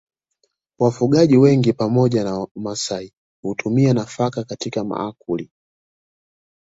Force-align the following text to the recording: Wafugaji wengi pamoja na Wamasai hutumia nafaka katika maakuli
Wafugaji 0.79 1.37
wengi 1.37 1.73
pamoja 1.73 2.23
na 2.23 2.35
Wamasai 2.55 3.13
hutumia 3.43 3.93
nafaka 3.93 4.43
katika 4.43 4.83
maakuli 4.83 5.49